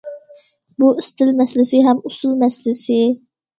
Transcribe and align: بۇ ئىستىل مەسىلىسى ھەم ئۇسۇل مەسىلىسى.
بۇ 0.83 0.89
ئىستىل 1.01 1.35
مەسىلىسى 1.43 1.83
ھەم 1.89 2.01
ئۇسۇل 2.11 2.35
مەسىلىسى. 2.43 3.01